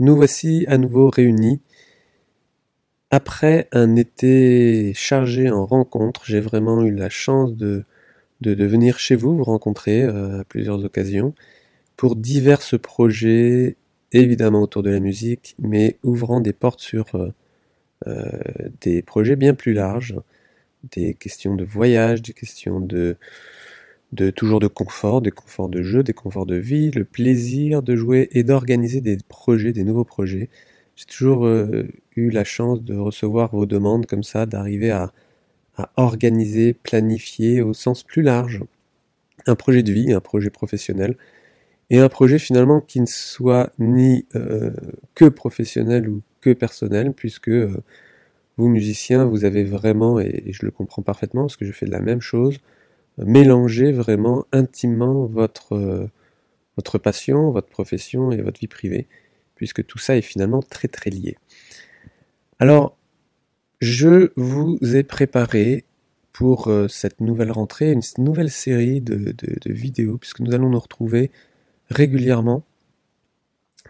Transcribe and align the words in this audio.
Nous 0.00 0.14
voici 0.14 0.64
à 0.68 0.78
nouveau 0.78 1.10
réunis. 1.10 1.60
Après 3.10 3.68
un 3.72 3.96
été 3.96 4.92
chargé 4.94 5.50
en 5.50 5.66
rencontres, 5.66 6.24
j'ai 6.24 6.40
vraiment 6.40 6.84
eu 6.84 6.92
la 6.92 7.08
chance 7.08 7.56
de, 7.56 7.84
de, 8.40 8.64
venir 8.64 9.00
chez 9.00 9.16
vous, 9.16 9.36
vous 9.36 9.44
rencontrer 9.44 10.02
euh, 10.04 10.40
à 10.40 10.44
plusieurs 10.44 10.84
occasions, 10.84 11.34
pour 11.96 12.14
divers 12.14 12.62
projets, 12.80 13.76
évidemment 14.12 14.62
autour 14.62 14.84
de 14.84 14.90
la 14.90 15.00
musique, 15.00 15.56
mais 15.58 15.98
ouvrant 16.04 16.40
des 16.40 16.52
portes 16.52 16.80
sur 16.80 17.16
euh, 17.16 17.32
euh, 18.06 18.30
des 18.80 19.02
projets 19.02 19.34
bien 19.34 19.54
plus 19.54 19.72
larges, 19.72 20.14
des 20.92 21.14
questions 21.14 21.56
de 21.56 21.64
voyage, 21.64 22.22
des 22.22 22.34
questions 22.34 22.78
de, 22.78 23.16
de 24.12 24.30
toujours 24.30 24.60
de 24.60 24.68
confort, 24.68 25.20
des 25.20 25.30
conforts 25.30 25.68
de 25.68 25.82
jeu, 25.82 26.02
des 26.02 26.14
conforts 26.14 26.46
de 26.46 26.56
vie, 26.56 26.90
le 26.90 27.04
plaisir 27.04 27.82
de 27.82 27.94
jouer 27.94 28.28
et 28.32 28.42
d'organiser 28.42 29.00
des 29.00 29.18
projets, 29.28 29.72
des 29.72 29.84
nouveaux 29.84 30.04
projets. 30.04 30.48
J'ai 30.96 31.04
toujours 31.04 31.46
euh, 31.46 31.86
eu 32.16 32.30
la 32.30 32.44
chance 32.44 32.82
de 32.82 32.96
recevoir 32.96 33.50
vos 33.54 33.66
demandes 33.66 34.06
comme 34.06 34.22
ça, 34.22 34.46
d'arriver 34.46 34.90
à, 34.90 35.12
organiser, 35.96 36.72
planifier 36.72 37.62
au 37.62 37.72
sens 37.72 38.02
plus 38.02 38.22
large 38.22 38.64
un 39.46 39.54
projet 39.54 39.84
de 39.84 39.92
vie, 39.92 40.12
un 40.12 40.20
projet 40.20 40.50
professionnel, 40.50 41.16
et 41.88 42.00
un 42.00 42.08
projet 42.08 42.40
finalement 42.40 42.80
qui 42.80 43.00
ne 43.00 43.06
soit 43.06 43.70
ni 43.78 44.26
euh, 44.34 44.72
que 45.14 45.26
professionnel 45.26 46.08
ou 46.08 46.20
que 46.40 46.52
personnel, 46.52 47.12
puisque 47.12 47.48
euh, 47.48 47.76
vous 48.56 48.68
musiciens, 48.68 49.24
vous 49.24 49.44
avez 49.44 49.62
vraiment, 49.62 50.18
et 50.18 50.50
je 50.50 50.66
le 50.66 50.72
comprends 50.72 51.02
parfaitement 51.02 51.42
parce 51.42 51.56
que 51.56 51.64
je 51.64 51.70
fais 51.70 51.86
de 51.86 51.92
la 51.92 52.00
même 52.00 52.20
chose, 52.20 52.58
mélanger 53.24 53.92
vraiment 53.92 54.46
intimement 54.52 55.26
votre, 55.26 55.74
euh, 55.74 56.10
votre 56.76 56.98
passion, 56.98 57.50
votre 57.50 57.68
profession 57.68 58.32
et 58.32 58.40
votre 58.40 58.60
vie 58.60 58.68
privée, 58.68 59.06
puisque 59.54 59.84
tout 59.84 59.98
ça 59.98 60.16
est 60.16 60.22
finalement 60.22 60.62
très 60.62 60.88
très 60.88 61.10
lié. 61.10 61.36
Alors, 62.58 62.96
je 63.80 64.32
vous 64.36 64.78
ai 64.82 65.02
préparé 65.02 65.84
pour 66.32 66.68
euh, 66.68 66.86
cette 66.88 67.20
nouvelle 67.20 67.50
rentrée 67.50 67.90
une 67.90 68.02
nouvelle 68.18 68.50
série 68.50 69.00
de, 69.00 69.32
de, 69.32 69.72
vidéos, 69.72 70.18
puisque 70.18 70.40
nous 70.40 70.54
allons 70.54 70.70
nous 70.70 70.78
retrouver 70.78 71.30
régulièrement, 71.90 72.64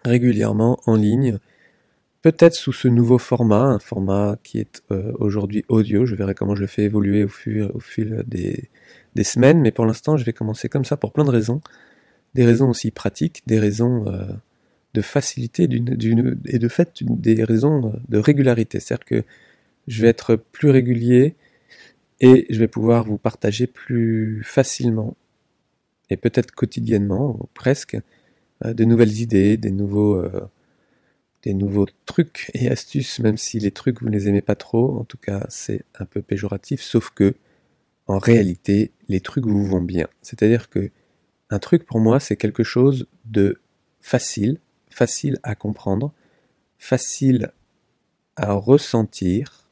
régulièrement 0.05 0.81
en 0.87 0.97
ligne, 0.97 1.39
peut-être 2.33 2.55
sous 2.55 2.73
ce 2.73 2.89
nouveau 2.89 3.19
format, 3.19 3.63
un 3.63 3.79
format 3.79 4.37
qui 4.43 4.59
est 4.59 4.83
euh, 4.91 5.13
aujourd'hui 5.19 5.65
audio. 5.69 6.07
Je 6.07 6.15
verrai 6.15 6.35
comment 6.35 6.55
je 6.55 6.61
le 6.61 6.67
fais 6.67 6.83
évoluer 6.85 7.25
au, 7.25 7.29
fil 7.81 8.25
des, 8.27 8.69
semaines, 9.25 9.61
mais 9.61 9.73
pour 9.73 9.85
l'instant, 9.87 10.17
je 10.17 10.25
vais 10.25 10.33
commencer 10.33 10.69
comme 10.69 10.85
ça 10.85 10.97
pour 10.97 11.13
plein 11.13 11.25
de 11.25 11.31
raisons. 11.31 11.61
Des 12.35 12.45
raisons 12.45 12.71
aussi 12.71 12.91
pratiques, 12.91 13.43
des 13.47 13.59
raisons 13.59 14.07
euh, 14.07 14.27
de 14.95 15.01
facilité 15.01 15.65
et 15.65 16.59
de 16.59 16.69
fait 16.69 17.03
des 17.03 17.45
raisons 17.45 17.93
de 18.09 18.19
régularité. 18.19 18.81
C'est-à-dire 18.81 19.05
que 19.05 19.25
je 19.89 20.03
vais 20.03 20.09
être 20.09 20.37
plus 20.37 20.71
régulier 20.71 21.35
et 22.21 22.47
je 22.51 22.59
vais 22.59 22.69
pouvoir 22.69 23.05
vous 23.05 23.19
partager 23.19 23.67
plus 23.67 24.43
facilement 24.45 25.17
et 26.11 26.17
peut-être 26.17 26.53
quotidiennement, 26.53 27.49
presque, 27.55 27.97
euh, 28.65 28.75
de 28.75 28.85
nouvelles 28.85 29.21
idées, 29.21 29.57
des 29.57 29.71
nouveaux, 29.71 30.17
euh, 30.17 30.49
des 31.43 31.55
nouveaux 31.55 31.87
trucs 32.07 32.51
et 32.55 32.69
astuces, 32.69 33.21
même 33.21 33.37
si 33.37 33.59
les 33.59 33.71
trucs 33.71 34.01
vous 34.01 34.09
ne 34.09 34.13
les 34.13 34.29
aimez 34.29 34.43
pas 34.43 34.57
trop. 34.57 34.99
En 34.99 35.05
tout 35.05 35.19
cas, 35.19 35.47
c'est 35.49 35.85
un 35.99 36.05
peu 36.05 36.23
péjoratif, 36.23 36.83
sauf 36.83 37.11
que 37.11 37.35
en 38.07 38.19
réalité, 38.19 38.93
les 39.09 39.21
trucs 39.21 39.47
vous 39.47 39.65
vont 39.65 39.83
bien. 39.83 40.09
C'est-à-dire 40.23 40.71
que 40.71 40.91
un 41.51 41.59
truc 41.59 41.85
pour 41.85 42.01
moi, 42.01 42.21
c'est 42.21 42.37
quelque 42.37 42.65
chose 42.65 43.07
de 43.25 43.61
facile, 44.01 44.59
facile 44.91 45.39
à 45.43 45.55
comprendre, 45.55 46.13
facile 46.79 47.53
à 48.37 48.53
ressentir, 48.53 49.69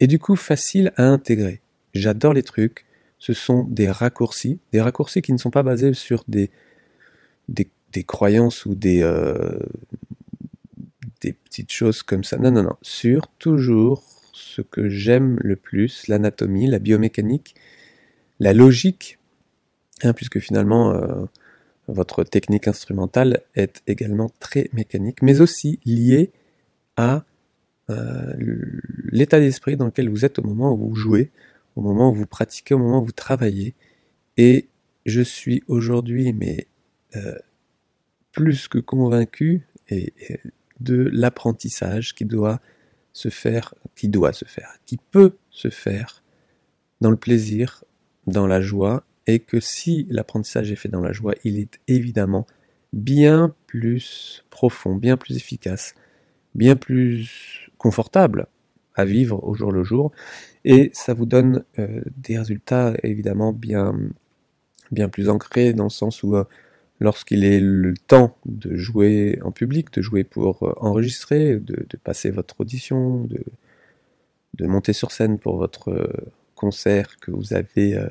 et 0.00 0.06
du 0.06 0.18
coup 0.18 0.36
facile 0.36 0.92
à 0.96 1.04
intégrer. 1.04 1.60
J'adore 1.94 2.32
les 2.32 2.42
trucs, 2.42 2.86
ce 3.18 3.32
sont 3.32 3.64
des 3.64 3.90
raccourcis, 3.90 4.60
des 4.72 4.80
raccourcis 4.80 5.22
qui 5.22 5.32
ne 5.32 5.38
sont 5.38 5.50
pas 5.50 5.62
basés 5.62 5.92
sur 5.94 6.24
des, 6.28 6.50
croyances 8.06 8.64
ou 8.64 8.74
des, 8.74 9.02
euh, 9.02 9.58
des 11.20 11.32
petites 11.32 11.72
choses 11.72 12.02
comme 12.02 12.24
ça. 12.24 12.38
Non, 12.38 12.50
non, 12.50 12.62
non, 12.62 12.76
sur 12.82 13.28
toujours 13.38 14.02
ce 14.32 14.62
que 14.62 14.88
j'aime 14.88 15.38
le 15.42 15.56
plus, 15.56 16.06
l'anatomie, 16.08 16.66
la 16.66 16.78
biomécanique, 16.78 17.54
la 18.40 18.52
logique, 18.52 19.18
hein, 20.02 20.12
puisque 20.12 20.38
finalement 20.38 20.92
euh, 20.92 21.24
votre 21.88 22.24
technique 22.24 22.68
instrumentale 22.68 23.40
est 23.54 23.82
également 23.86 24.30
très 24.40 24.68
mécanique, 24.72 25.22
mais 25.22 25.40
aussi 25.40 25.80
liée 25.84 26.30
à 26.96 27.24
euh, 27.90 28.34
l'état 29.10 29.40
d'esprit 29.40 29.76
dans 29.76 29.86
lequel 29.86 30.08
vous 30.08 30.24
êtes 30.24 30.38
au 30.38 30.42
moment 30.42 30.72
où 30.72 30.88
vous 30.88 30.94
jouez, 30.94 31.30
au 31.74 31.80
moment 31.80 32.10
où 32.10 32.14
vous 32.14 32.26
pratiquez, 32.26 32.74
au 32.74 32.78
moment 32.78 33.00
où 33.00 33.04
vous 33.04 33.12
travaillez. 33.12 33.74
Et 34.36 34.68
je 35.06 35.22
suis 35.22 35.62
aujourd'hui, 35.68 36.32
mais 36.32 36.66
euh, 37.16 37.38
plus 38.32 38.68
que 38.68 38.78
convaincu 38.78 39.66
et 39.88 40.12
de 40.80 41.08
l'apprentissage 41.12 42.14
qui 42.14 42.24
doit 42.24 42.60
se 43.12 43.28
faire, 43.28 43.74
qui 43.96 44.08
doit 44.08 44.32
se 44.32 44.44
faire, 44.44 44.76
qui 44.86 44.98
peut 45.10 45.34
se 45.50 45.70
faire 45.70 46.22
dans 47.00 47.10
le 47.10 47.16
plaisir, 47.16 47.84
dans 48.26 48.46
la 48.46 48.60
joie, 48.60 49.04
et 49.26 49.40
que 49.40 49.60
si 49.60 50.06
l'apprentissage 50.08 50.72
est 50.72 50.76
fait 50.76 50.88
dans 50.88 51.00
la 51.00 51.12
joie, 51.12 51.34
il 51.44 51.58
est 51.58 51.80
évidemment 51.86 52.46
bien 52.92 53.54
plus 53.66 54.44
profond, 54.50 54.94
bien 54.94 55.16
plus 55.16 55.36
efficace, 55.36 55.94
bien 56.54 56.76
plus 56.76 57.70
confortable 57.76 58.46
à 58.94 59.04
vivre 59.04 59.44
au 59.44 59.54
jour 59.54 59.70
le 59.70 59.84
jour, 59.84 60.12
et 60.64 60.90
ça 60.92 61.14
vous 61.14 61.26
donne 61.26 61.64
euh, 61.78 62.00
des 62.16 62.38
résultats 62.38 62.94
évidemment 63.02 63.52
bien, 63.52 63.94
plus 65.12 65.28
ancrés 65.28 65.72
dans 65.72 65.84
le 65.84 65.90
sens 65.90 66.22
où 66.22 66.36
euh, 66.36 66.44
lorsqu'il 67.00 67.44
est 67.44 67.60
le 67.60 67.94
temps 67.94 68.36
de 68.44 68.76
jouer 68.76 69.38
en 69.42 69.52
public, 69.52 69.92
de 69.92 70.02
jouer 70.02 70.24
pour 70.24 70.62
euh, 70.62 70.72
enregistrer, 70.78 71.56
de, 71.56 71.86
passer 72.02 72.30
votre 72.30 72.60
audition, 72.60 73.24
de, 73.24 74.66
monter 74.66 74.92
sur 74.92 75.12
scène 75.12 75.38
pour 75.38 75.56
votre 75.56 75.90
euh, 75.90 76.12
concert 76.56 77.18
que 77.20 77.30
vous 77.30 77.54
avez, 77.54 77.94
euh, 77.94 78.08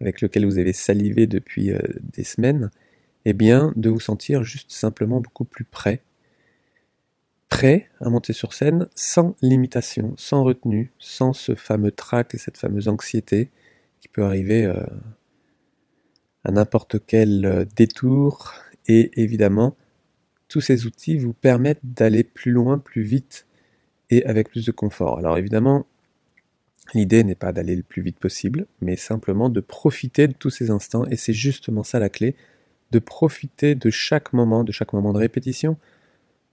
avec 0.00 0.22
lequel 0.22 0.46
vous 0.46 0.58
avez 0.58 0.72
salivé 0.72 1.26
depuis 1.26 1.72
des 2.14 2.24
semaines, 2.24 2.70
eh 3.26 3.34
bien, 3.34 3.72
de 3.76 3.90
vous 3.90 4.00
sentir 4.00 4.44
juste 4.44 4.70
simplement 4.70 5.20
beaucoup 5.20 5.44
plus 5.44 5.64
prêt, 5.64 6.00
prêt 7.50 7.90
à 8.00 8.08
monter 8.08 8.32
sur 8.32 8.54
scène 8.54 8.88
sans 8.94 9.36
limitation, 9.42 10.14
sans 10.16 10.44
retenue, 10.44 10.92
sans 10.98 11.34
ce 11.34 11.54
fameux 11.54 11.90
trac 11.90 12.34
et 12.34 12.38
cette 12.38 12.56
fameuse 12.56 12.88
anxiété 12.88 13.50
qui 14.00 14.08
peut 14.08 14.22
arriver 14.24 14.72
à 16.44 16.50
n'importe 16.50 16.96
quel 17.06 17.44
euh, 17.44 17.64
détour 17.76 18.54
et 18.86 19.10
évidemment 19.20 19.76
tous 20.48 20.60
ces 20.60 20.86
outils 20.86 21.18
vous 21.18 21.34
permettent 21.34 21.84
d'aller 21.84 22.24
plus 22.24 22.52
loin, 22.52 22.78
plus 22.78 23.02
vite 23.02 23.46
et 24.10 24.24
avec 24.24 24.48
plus 24.48 24.64
de 24.64 24.72
confort. 24.72 25.18
Alors 25.18 25.36
évidemment, 25.36 25.86
l'idée 26.94 27.22
n'est 27.22 27.34
pas 27.34 27.52
d'aller 27.52 27.76
le 27.76 27.82
plus 27.82 28.00
vite 28.00 28.18
possible, 28.18 28.66
mais 28.80 28.96
simplement 28.96 29.50
de 29.50 29.60
profiter 29.60 30.26
de 30.26 30.32
tous 30.32 30.50
ces 30.50 30.70
instants 30.70 31.04
et 31.06 31.16
c'est 31.16 31.34
justement 31.34 31.84
ça 31.84 31.98
la 31.98 32.08
clé, 32.08 32.34
de 32.90 32.98
profiter 32.98 33.74
de 33.74 33.90
chaque 33.90 34.32
moment, 34.32 34.64
de 34.64 34.72
chaque 34.72 34.94
moment 34.94 35.12
de 35.12 35.18
répétition, 35.18 35.76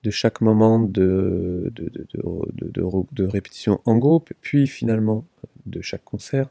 de 0.04 0.12
chaque 0.12 0.42
moment 0.42 0.80
de, 0.80 1.72
de, 1.74 1.90
de, 1.90 3.06
de 3.14 3.24
répétition 3.24 3.80
en 3.86 3.98
groupe, 3.98 4.34
puis 4.42 4.68
finalement 4.68 5.26
de 5.66 5.82
chaque 5.82 6.04
concert, 6.04 6.50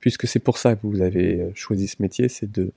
puisque 0.00 0.26
c'est 0.26 0.38
pour 0.38 0.58
ça 0.58 0.74
que 0.74 0.86
vous 0.86 1.02
avez 1.02 1.40
euh, 1.40 1.50
choisi 1.54 1.86
ce 1.86 1.96
métier, 2.00 2.28
c'est 2.28 2.50
de, 2.50 2.72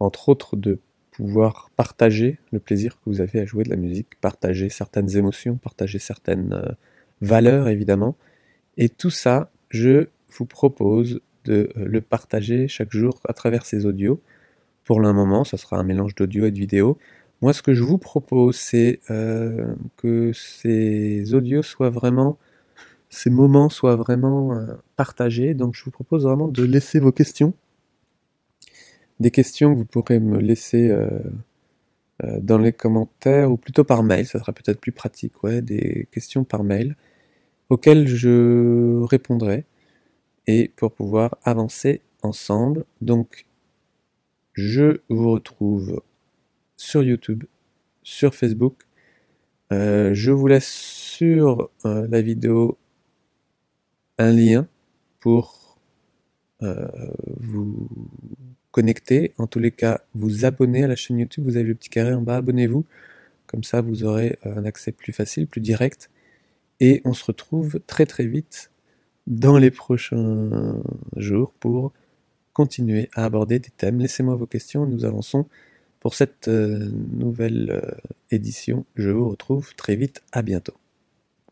entre 0.00 0.28
autres, 0.28 0.56
de 0.56 0.78
pouvoir 1.12 1.70
partager 1.76 2.38
le 2.52 2.58
plaisir 2.58 2.94
que 2.96 3.02
vous 3.06 3.20
avez 3.20 3.40
à 3.40 3.46
jouer 3.46 3.64
de 3.64 3.70
la 3.70 3.76
musique, 3.76 4.20
partager 4.20 4.68
certaines 4.68 5.16
émotions, 5.16 5.56
partager 5.56 5.98
certaines 5.98 6.52
euh, 6.52 6.72
valeurs 7.20 7.68
évidemment, 7.68 8.16
et 8.76 8.88
tout 8.88 9.10
ça, 9.10 9.50
je 9.70 10.08
vous 10.36 10.46
propose 10.46 11.20
de 11.44 11.70
euh, 11.76 11.84
le 11.86 12.00
partager 12.00 12.66
chaque 12.66 12.92
jour 12.92 13.20
à 13.28 13.32
travers 13.32 13.64
ces 13.64 13.86
audios. 13.86 14.20
Pour 14.84 15.00
le 15.00 15.12
moment, 15.12 15.44
ça 15.44 15.56
sera 15.56 15.78
un 15.78 15.84
mélange 15.84 16.14
d'audio 16.16 16.46
et 16.46 16.50
de 16.50 16.58
vidéo. 16.58 16.98
Moi, 17.40 17.52
ce 17.52 17.62
que 17.62 17.74
je 17.74 17.82
vous 17.82 17.98
propose, 17.98 18.56
c'est 18.56 19.00
que 19.96 20.32
ces 20.32 21.34
audios 21.34 21.62
soient 21.62 21.90
vraiment 21.90 22.38
ces 23.14 23.30
moments 23.30 23.68
soient 23.68 23.96
vraiment 23.96 24.54
euh, 24.54 24.74
partagés. 24.96 25.54
Donc 25.54 25.74
je 25.74 25.84
vous 25.84 25.90
propose 25.90 26.24
vraiment 26.24 26.48
de 26.48 26.64
laisser 26.64 26.98
vos 26.98 27.12
questions. 27.12 27.54
Des 29.20 29.30
questions 29.30 29.72
que 29.72 29.78
vous 29.78 29.84
pourrez 29.84 30.18
me 30.18 30.38
laisser 30.38 30.88
euh, 30.90 31.08
euh, 32.24 32.40
dans 32.40 32.58
les 32.58 32.72
commentaires 32.72 33.50
ou 33.52 33.56
plutôt 33.56 33.84
par 33.84 34.02
mail, 34.02 34.26
ça 34.26 34.40
sera 34.40 34.52
peut-être 34.52 34.80
plus 34.80 34.92
pratique, 34.92 35.42
ouais, 35.44 35.62
des 35.62 36.08
questions 36.10 36.44
par 36.44 36.64
mail 36.64 36.96
auxquelles 37.70 38.08
je 38.08 39.00
répondrai 39.04 39.64
et 40.46 40.72
pour 40.76 40.92
pouvoir 40.92 41.38
avancer 41.44 42.02
ensemble. 42.22 42.84
Donc 43.00 43.46
je 44.52 45.00
vous 45.08 45.30
retrouve 45.30 46.02
sur 46.76 47.02
YouTube, 47.02 47.44
sur 48.02 48.34
Facebook, 48.34 48.82
je 49.70 50.30
vous 50.30 50.46
laisse 50.46 50.68
sur 50.68 51.70
la 51.84 52.20
vidéo 52.20 52.78
un 54.18 54.32
lien 54.32 54.66
pour 55.20 55.78
euh, 56.62 56.88
vous 57.40 57.88
connecter, 58.70 59.32
en 59.38 59.46
tous 59.46 59.58
les 59.58 59.70
cas 59.70 60.02
vous 60.14 60.44
abonner 60.44 60.84
à 60.84 60.88
la 60.88 60.96
chaîne 60.96 61.18
YouTube, 61.18 61.44
vous 61.44 61.56
avez 61.56 61.68
le 61.68 61.74
petit 61.74 61.88
carré 61.90 62.12
en 62.14 62.22
bas, 62.22 62.36
abonnez-vous, 62.36 62.84
comme 63.46 63.64
ça 63.64 63.80
vous 63.80 64.04
aurez 64.04 64.38
un 64.44 64.64
accès 64.64 64.92
plus 64.92 65.12
facile, 65.12 65.46
plus 65.46 65.60
direct, 65.60 66.10
et 66.80 67.00
on 67.04 67.14
se 67.14 67.24
retrouve 67.24 67.80
très 67.86 68.06
très 68.06 68.26
vite 68.26 68.70
dans 69.26 69.58
les 69.58 69.70
prochains 69.70 70.82
jours 71.16 71.52
pour 71.60 71.92
continuer 72.52 73.08
à 73.14 73.24
aborder 73.24 73.58
des 73.58 73.70
thèmes. 73.70 74.00
Laissez-moi 74.00 74.34
vos 74.36 74.46
questions, 74.46 74.86
nous 74.86 75.04
avançons 75.04 75.46
pour 76.00 76.14
cette 76.14 76.48
nouvelle 76.48 77.96
édition. 78.30 78.84
Je 78.96 79.10
vous 79.10 79.28
retrouve 79.28 79.74
très 79.76 79.96
vite, 79.96 80.22
à 80.32 80.42
bientôt. 80.42 80.74